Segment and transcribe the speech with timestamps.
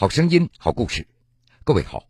[0.00, 1.08] 好声音，好故事。
[1.64, 2.04] 各位好，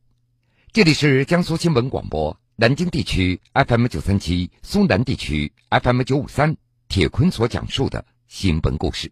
[0.75, 6.59] 这里是江苏新闻广播南京地区 FM 九三七、苏南地区 FM 九五三。
[6.87, 9.11] 铁坤所讲述的新闻故事。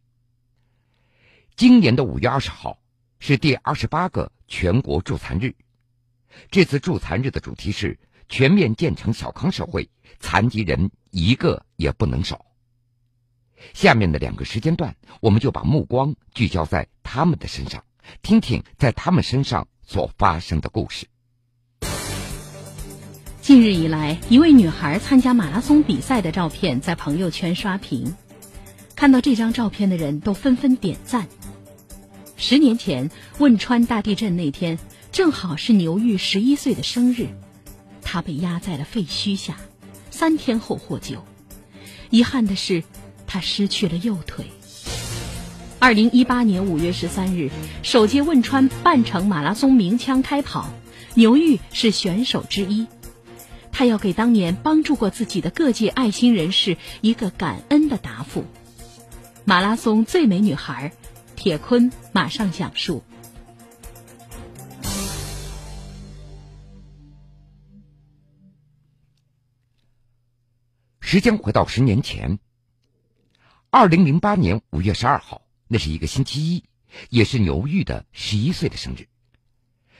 [1.56, 2.78] 今年的五月二十号
[3.18, 5.54] 是第二十八个全国助残日。
[6.50, 7.98] 这次助残日的主题是
[8.28, 9.88] 全面建成小康社会，
[10.20, 12.44] 残疾人一个也不能少。
[13.72, 17.82] 下面的两个时间段，我们就把目光聚焦在他们的身上，
[18.22, 21.06] 听听在他们身上所发生的故事。
[23.40, 28.16] 近日以来，一位女孩参加马拉松比赛的照片在朋友圈刷屏，
[28.94, 31.26] 看到这张照片的人都纷纷点赞。
[32.36, 34.78] 十年前汶川大地震那天，
[35.12, 37.28] 正好是牛玉十一岁的生日，
[38.02, 39.56] 她被压在了废墟下，
[40.10, 41.24] 三天后获救。
[42.10, 42.82] 遗憾的是。
[43.28, 44.46] 他失去了右腿。
[45.78, 47.50] 二零一八年五月十三日，
[47.82, 50.70] 首届汶川半程马拉松鸣枪开跑，
[51.14, 52.86] 牛玉是选手之一。
[53.70, 58.46] 他要给当年帮助过自己的各界爱心人士一个感恩的答复。
[59.44, 60.92] 马拉松最美女孩，
[61.36, 63.04] 铁坤马上讲述。
[71.00, 72.38] 时间回到十年前。
[73.70, 76.64] 二零零八年五月十二号，那是一个星期一，
[77.10, 79.08] 也是牛玉的十一岁的生日。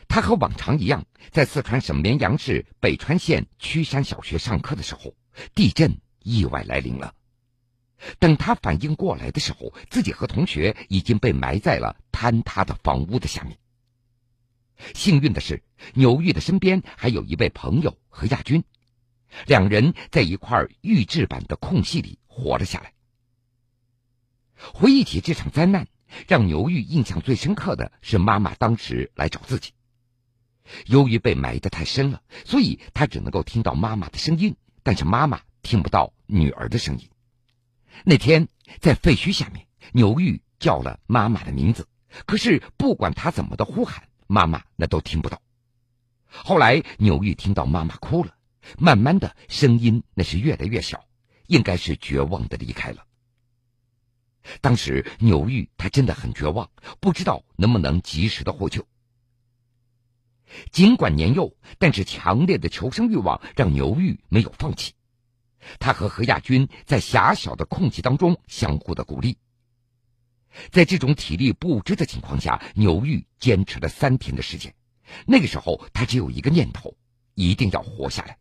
[0.09, 5.15] 他和往常一样，在四川省绵阳市北川县曲山小学上课的时候，
[5.55, 7.15] 地震意外来临了。
[8.19, 13.59] 等他反应过来的时候，自己和同学已经被埋在了坍塌的房屋的下面。
[14.95, 15.63] 幸运的是，
[15.95, 18.63] 牛玉的身边还有一位朋友何亚军，
[19.47, 22.93] 两人在一块预制板的空隙里活了下来。
[24.57, 25.87] 回忆起这场灾难，
[26.29, 29.73] 让牛玉印象最深刻的是妈妈当时来找自己。
[30.87, 37.09] 由于被埋得太深了，所以他只能够听到妈妈的声音，但是妈妈听不到女儿的声音。
[38.05, 38.49] 那天
[38.81, 41.87] 在废墟下面，牛玉叫了妈妈的名字，
[42.27, 45.41] 可是不管他怎么的呼喊，妈妈那都听不到。
[46.27, 48.35] 后来牛玉听到妈妈哭了，
[48.77, 51.05] 慢慢的声音那是越来越小，
[51.47, 53.06] 应该是绝望的离开了。
[54.61, 56.71] 当时牛玉他真的很绝望，
[57.01, 58.87] 不知道能不能及时的获救。
[60.71, 64.95] 尽管年幼，但是强烈的求生欲望让牛玉没有放弃。
[65.81, 69.39] 他和何亚军在狭小的空隙当中相互的鼓励。
[70.71, 74.75] 在这种体力不支的情况下，牛玉坚持了三天的时间。
[75.27, 76.97] 那个时候，他只有一个念头：
[77.35, 78.39] 一定要活下来。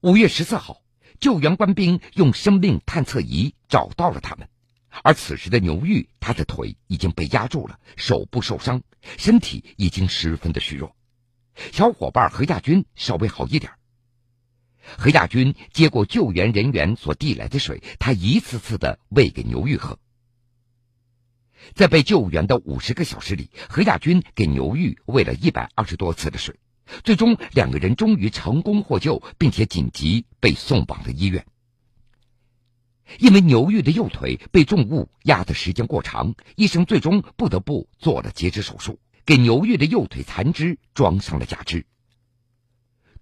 [0.00, 0.82] 五月十四号。
[1.20, 4.48] 救援官兵用生命探测仪找到了他们，
[5.02, 8.82] 而此时的牛玉，他的腿已经被压住了，手部受伤，
[9.16, 10.94] 身体已经十分的虚弱。
[11.72, 13.72] 小伙伴何亚军稍微好一点。
[14.96, 19.98] 何亚军接过救援人员所递来的水，他一次次的喂给牛玉喝。
[21.74, 26.58] 在被救援的五十个小时里，何亚军给牛玉喂了一百二十多次的水。
[27.04, 31.46] 最终，两个人终于成功获救，并且紧急被送往了医院。
[33.18, 41.86] 因为牛玉的右腿被重物压的时间过长，医生最终不得不做了截肢手术，给牛玉的右腿残肢装上了假肢。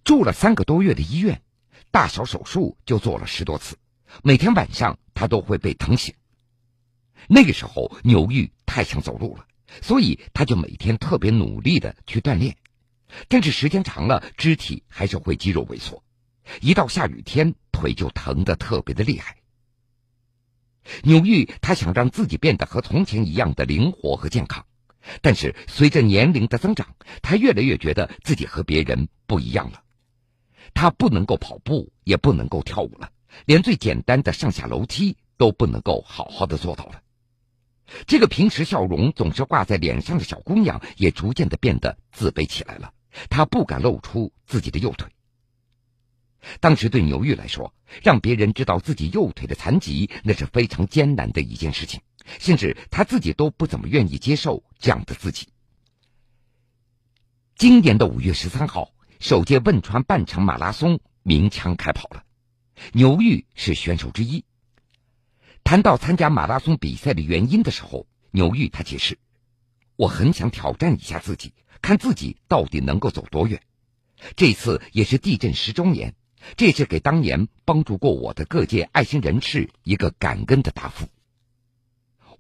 [0.03, 1.43] 住了三个多月的医院，
[1.91, 3.77] 大小手术就做了十多次，
[4.23, 6.15] 每天晚上他都会被疼醒。
[7.29, 9.47] 那个时候，牛玉太想走路了，
[9.83, 12.57] 所以他就每天特别努力的去锻炼。
[13.29, 16.03] 但是时间长了，肢体还是会肌肉萎缩，
[16.61, 19.37] 一到下雨天，腿就疼得特别的厉害。
[21.03, 24.65] 纽玉他想让自己变得和从前一样的灵活和健康，
[25.21, 29.83] 但是随着年龄的增长，他越来越觉得自己和别人不一样了。
[30.75, 33.11] 他不能够跑步，也不能够跳舞了，
[33.47, 37.03] 连最简单的上下楼梯都不能够好好的做到了。
[38.07, 42.93] 这个平时笑容总是挂在脸上的小姑娘，也逐渐的变得自卑起来了。
[43.31, 45.09] 他不敢露出自己的右腿。
[46.61, 52.01] 当时对牛玉来说，让别人知道自己右腿的残疾，那是非常艰难的一件事情，
[52.39, 55.49] 甚至他自己都不怎么愿意接受这样的自己。
[57.57, 62.23] 今年的五月十三号，首届汶川半程马拉松鸣枪开跑了，
[62.93, 64.45] 牛玉是选手之一。
[65.65, 69.19] 谈到参加马拉松比赛的原因的时候，牛玉他解释
[69.97, 73.63] ：“我很想挑战一下自己。”看自己到底能够走多远。
[74.35, 76.15] 这次也是地震十周年，
[76.57, 81.09] 这是给当年帮助过我的各界爱心人士一个感恩的答复。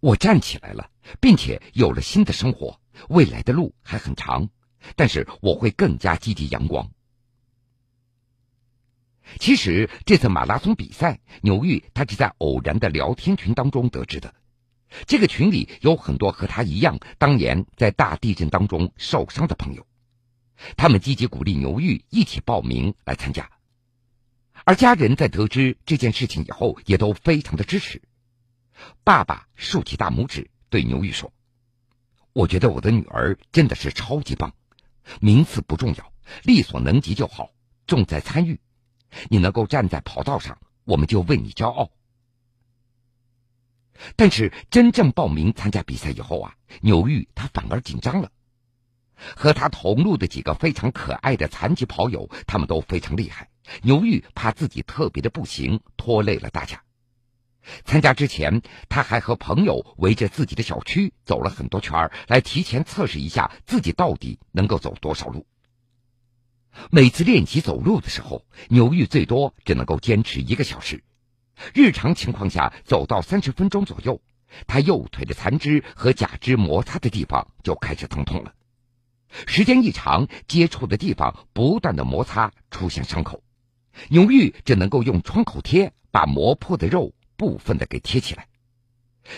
[0.00, 0.90] 我站起来了，
[1.20, 4.48] 并且有了新的生活，未来的路还很长，
[4.94, 6.90] 但是我会更加积极阳光。
[9.38, 14.34] 其实这次马拉松比赛，牛玉他是在偶然的聊天群当中得知的。
[15.06, 19.86] 这个群里有很多和他一样当年在大地震当中受伤的朋友，
[20.76, 23.50] 他们积极鼓励牛玉一起报名来参加。
[24.64, 28.02] 而家人在得知这件事情以后，也都非常的支持。
[29.04, 31.32] 爸爸竖起大拇指对牛玉说
[32.32, 34.54] ：“我觉得我的女儿真的是超级棒，
[35.20, 36.12] 名次不重要，
[36.42, 37.50] 力所能及就好，
[37.86, 38.60] 重在参与。
[39.28, 41.90] 你能够站在跑道上，我们就为你骄傲。”
[44.16, 48.30] 但是真正报名参加比赛以后啊，牛玉他反而紧张了。
[49.14, 53.48] 和他同路的几个非常可爱的残疾跑友，他们都非常厉害。
[53.82, 56.82] 牛玉怕自己特别的不行，拖累了大家。
[57.84, 65.46] 参加之前，他还和朋友围着自己的小区走了很多圈来提前测试一下自己到底能够走多少路。
[66.90, 71.02] 每次练习走路的时候，牛玉最多只能够坚持一个小时。
[71.74, 74.20] 日常情况下，走到三十分钟左右，
[74.66, 78.54] 他右腿的残肢和假肢摩擦的地方就开始疼痛了。
[79.46, 83.42] 时间一长，接触的地方不断的摩擦，出现伤口。
[84.08, 88.46] 牛玉只能够用创口贴把磨破的肉部分的给贴起来，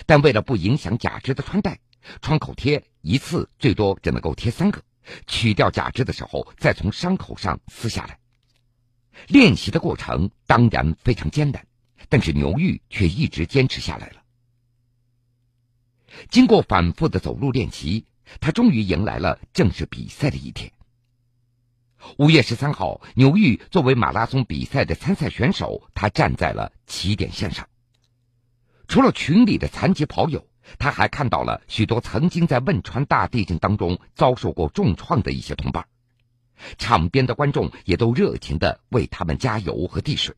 [0.04, 1.78] 但为了不影响假肢的穿戴，
[2.20, 4.82] 创口贴一次最多只能够贴三个。
[5.26, 8.18] 取掉假肢的时候，再从伤口上撕下来。
[9.26, 11.66] 练习的过程当然非常艰难。
[12.08, 14.22] 但是牛玉却一直坚持下来了。
[16.30, 18.06] 经过反复的走路练习，
[18.40, 20.72] 他终于迎来了正式比赛的一天。
[22.16, 27.68] 五月十三号，牛玉作为马拉松比赛的参赛选手，他站在了起点线上。
[28.86, 30.46] 除了群里的残疾跑友，
[30.78, 35.86] 他还看到了许多曾经在汶川大地震当中遭受过重创的一些同伴，
[36.78, 40.34] 场边的观众也都热情的为他们加油和递水。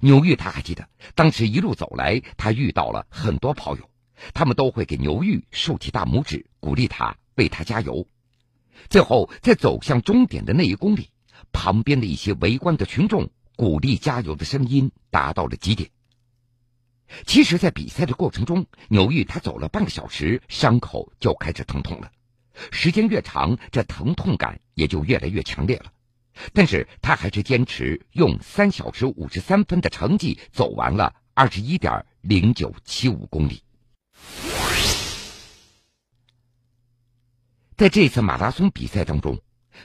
[0.00, 3.90] 牛玉他还记得，当时一路走来，他遇到了很多跑友，
[4.32, 8.06] 他们都会给牛玉竖起大拇指，鼓励他，为他加油。
[8.88, 11.10] 最后，在走向终点的那一公里，
[11.52, 15.90] 旁边的一些围观的群众鼓励加油的声音达到了极点。
[17.26, 22.10] 其实，在比赛的过程中，牛玉他走了半个小时，伤口就开始疼痛了，
[22.72, 25.92] 时间越长，这疼痛感也就越来越强烈了。
[26.52, 33.62] 但是他还是坚持用三小时五十三分的成绩走完了二十一点零九七五公里。
[37.76, 39.40] 在这次马拉松比赛当中，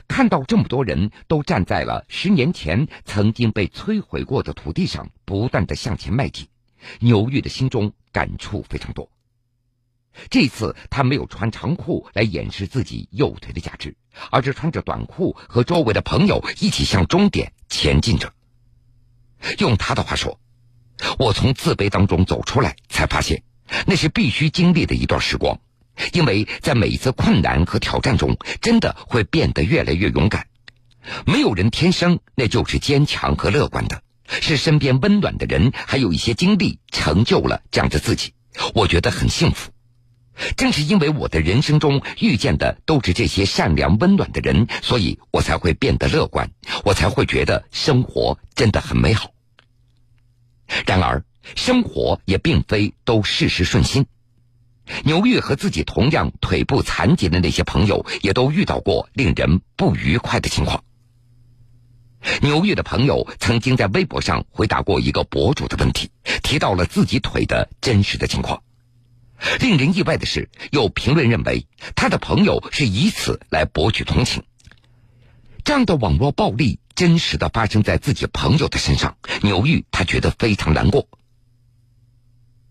[0.06, 6.46] 看到这么多人都站在了十年前曾经被摧毁过的土地上，不断的向前迈进，
[7.00, 9.10] 牛玉的心中感触非常多。
[10.28, 13.96] 这次他没有穿长裤来掩饰自己右腿的假肢，
[14.30, 18.32] 而是穿着短裤和周围的朋友一起向终点前进着。
[19.58, 20.38] 用他的话说
[21.18, 23.42] ：“我从自卑当中走出来，才发现
[23.86, 25.58] 那是必须经历的一段时光，
[26.12, 30.46] 因为在每一次困难和挑战中，真的会变得越来越勇敢。
[31.24, 38.34] 没有人天生那就是坚强和乐观的，是身边温暖的人，还有一些经历成就了这样的自己。
[38.74, 39.70] 我觉得很幸福。”
[40.56, 46.50] 正是因为我的人生中遇见的都是这些善良温暖的人，所以我才会变得乐观，
[46.84, 49.30] 我才会觉得生活真的很美好。
[50.86, 51.24] 然而，
[51.56, 54.06] 生活也并非都事事顺心。
[55.04, 60.82] 牛玉和自己同样腿部残疾的那些朋友，也都遇到过令人不愉快的情况。
[62.42, 66.10] 牛玉的朋友曾经在微博上回答过一个博主的问题，
[66.42, 68.62] 提到了自己腿的真实的情况。
[69.60, 74.42] 令人意外的是，有评论认为他的朋友是以此来博取同情。
[75.64, 81.08] 这样的网络暴力真实的发生在自己朋友的身上，牛玉他觉得非常难过。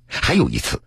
[0.08, 0.82] 还有一次，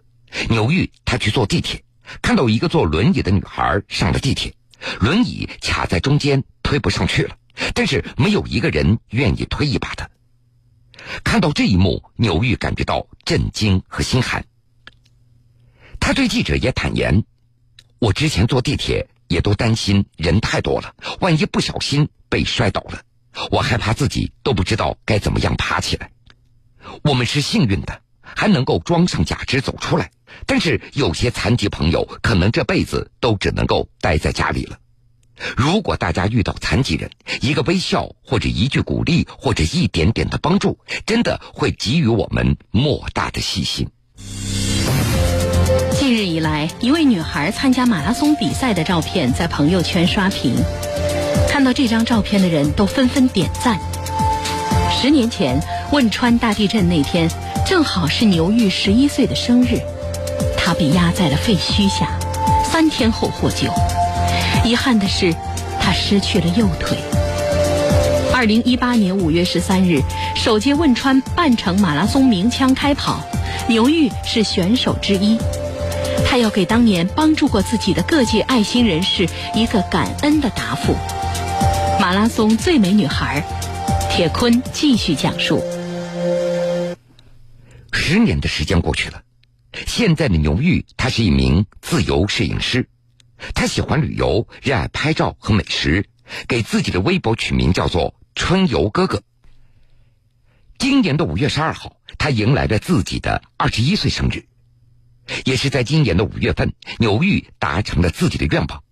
[0.49, 1.85] 牛玉他去坐地铁，
[2.21, 4.55] 看到一个坐轮椅的女孩上了地铁，
[5.01, 7.37] 轮椅卡在中间推不上去了，
[7.75, 10.11] 但是没有一个人愿意推一把的。
[11.25, 14.45] 看到这一幕，牛玉感觉到震惊和心寒。
[16.03, 17.23] 他对记者也坦言
[18.01, 23.01] ：“我之前坐地铁也都担心人太多了，万一不小心被摔倒了，
[23.53, 26.11] 我害怕自己都不知道该怎么样爬起来。
[27.05, 30.11] 我们是幸运的，还能够装上假肢走出来，
[30.45, 34.81] 但是有些残疾朋友可能这辈子都只能够待在家里了。
[35.57, 43.89] 如果大家遇到残疾人，一个微笑或者一句鼓励或者一点点的帮助，真的会给予我们莫大的细心。”
[46.43, 50.57] 来，一位女孩参加马拉松比赛的照片在朋友圈刷屏，
[51.49, 53.79] 看到这张照片的人都纷纷点赞。
[54.91, 55.61] 十年前
[55.93, 57.31] 汶川大地震那天，
[57.65, 59.79] 正好是牛玉十一岁的生日，
[60.59, 62.09] 她被压在了废墟下，
[62.65, 63.69] 三天后获救。
[64.65, 65.33] 遗憾的是，
[65.81, 66.99] 她失去了右腿。
[68.35, 70.03] 二零一八年五月十三日，
[70.35, 73.21] 首届汶川半程马拉松鸣枪开跑，
[73.69, 75.39] 牛玉是选手之一。
[76.27, 80.95] 他要给当年帮助过自己的各界爱心人士一个感恩的答复。
[82.01, 83.45] 马拉松最美女孩，
[84.11, 85.63] 铁坤继续讲述。
[87.93, 89.23] 十年的时间过去了，
[89.87, 92.89] 现在的牛玉，他是一名自由摄影师，
[93.55, 96.07] 他喜欢旅游，热爱拍照和美食，
[96.49, 99.23] 给自己的微博取名叫做“春游哥哥”。
[100.79, 104.47] 今年的五月十二号，他迎来了自己的二十一岁生日。
[105.45, 108.83] 也是在今年的五月份，牛玉达成了自己的愿望。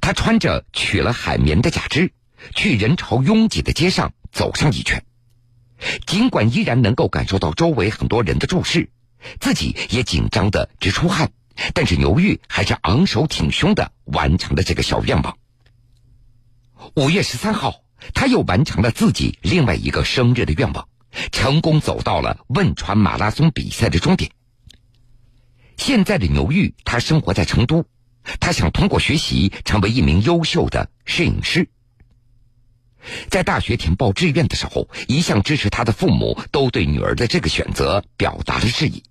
[0.00, 2.12] 他穿着取了海绵的假肢，
[2.54, 5.04] 去人潮拥挤的街上走上一圈。
[6.06, 8.88] 尽管依然能够感受到周围很多人的注视，
[9.40, 11.32] 自己也紧张的直出汗，
[11.74, 15.36] 但是牛玉还是昂首挺胸的完成了这个小愿望。
[16.94, 17.82] 五月十三号，
[18.14, 20.88] 他又完成了自己另外一个生日的愿望，
[21.32, 24.30] 成功走到了汶川马拉松比赛的终点。
[25.76, 27.84] 现在的牛玉，他生活在成都，
[28.40, 31.68] 他想通过学习成为一名优秀的摄影师。
[33.28, 39.02] 在大学填报志愿的时候，一向支持他的父母都对女儿的这个选择表达了质疑，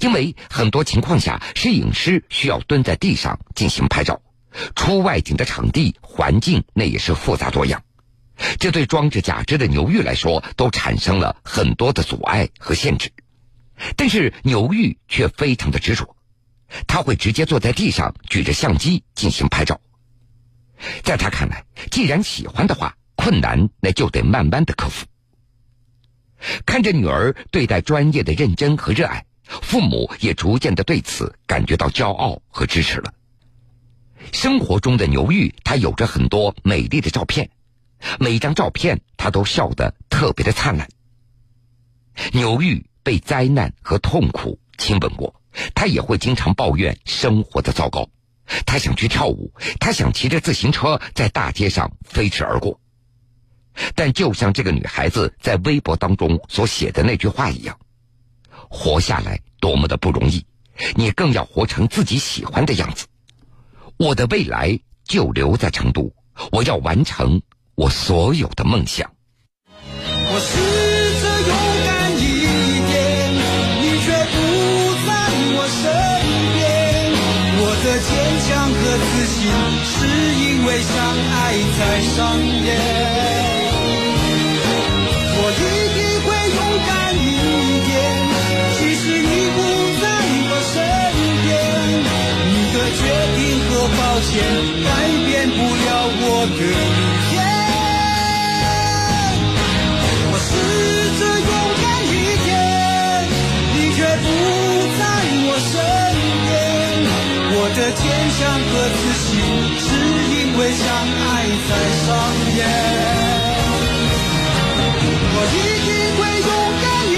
[0.00, 4.20] 因为很多情况下，摄影师需要蹲在地上进行拍照，
[4.74, 7.80] 出外景的场地环境那也是复杂多样，
[8.58, 13.12] 这对装着假肢的牛玉来说都产生了很多的阻碍和限制。
[13.96, 16.16] 但是牛玉却非常的执着，
[16.86, 19.80] 他会直接坐在地上，举着相机进行拍照。
[21.02, 25.06] 在他看来，既然喜欢的话，困难那就得慢慢的克服。
[26.66, 33.12] 看着女儿对待专业的认真和热爱，父母也逐渐的对此感觉到骄傲和支持了。
[34.32, 37.50] 生活中的牛玉，他有着很多美丽的照片，
[38.20, 40.88] 每张照片他都笑得特别的灿烂。
[42.32, 42.84] 牛玉。
[43.08, 45.34] 被灾难和痛苦亲吻过，
[45.74, 48.06] 他也会经常抱怨生活的糟糕。
[48.66, 49.50] 他想去跳舞，
[49.80, 52.78] 他想骑着自行车在大街上飞驰而过。
[53.94, 57.78] 但就像这个女孩子在微博当中所写的那句话一样
[58.68, 60.44] ：“活下来多么的不容易，
[60.94, 63.06] 你更要活成自己喜欢的样子。”
[63.96, 66.12] 我的未来就留在成都，
[66.52, 67.40] 我要完成
[67.74, 69.10] 我所有的梦想。
[69.96, 70.77] 我。
[78.00, 78.10] 坚
[78.46, 79.36] 强和自信，
[79.84, 79.96] 是
[80.34, 81.36] 因为相爱
[81.76, 82.66] 才上演，
[85.40, 85.62] 我一
[85.94, 87.20] 定会勇敢一
[87.86, 87.90] 点。
[88.78, 89.58] 即使你不
[90.00, 90.04] 在
[90.48, 90.74] 我身
[91.44, 91.48] 边，
[92.46, 93.00] 你的决
[93.36, 93.38] 定
[93.68, 94.30] 和抱歉
[107.88, 109.26] 的坚强和自信。
[109.80, 109.88] 是
[110.34, 111.24] 因为相爱
[111.68, 111.70] 在
[112.04, 112.06] 上
[112.56, 112.60] 演，
[115.32, 116.50] 我一定会勇
[116.84, 117.16] 敢一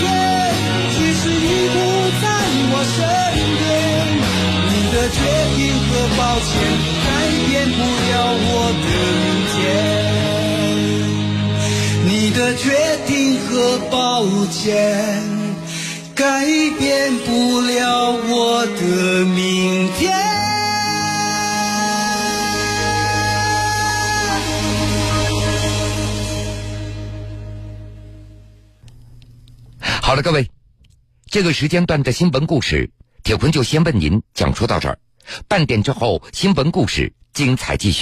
[0.00, 0.04] 点，
[0.90, 1.76] 即使你不
[2.20, 2.24] 在
[2.72, 2.98] 我身
[3.60, 3.62] 边。
[4.66, 5.18] 你的决
[5.56, 5.88] 定和
[6.18, 6.50] 抱歉
[7.06, 7.08] 改
[7.46, 7.78] 变不
[8.10, 8.10] 了
[8.50, 8.52] 我
[8.82, 9.24] 的明
[9.54, 9.58] 天，
[12.04, 12.66] 你的决
[13.06, 13.08] 定
[13.46, 13.48] 和
[13.90, 13.94] 抱
[14.50, 14.58] 歉
[16.16, 16.20] 改
[16.78, 17.28] 变不
[17.60, 17.70] 了
[18.28, 18.80] 我的
[19.24, 19.38] 明
[30.10, 30.50] 好了，各位，
[31.26, 32.90] 这个时间段的新闻故事，
[33.22, 34.98] 铁坤就先为您讲述到这儿。
[35.46, 37.98] 半点之后，新闻故事精彩继续。